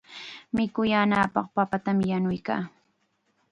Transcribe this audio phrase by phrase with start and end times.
[0.55, 2.61] Mikuyaananpaq papatam yanuykan.